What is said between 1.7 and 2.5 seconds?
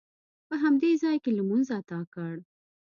ادا کړ.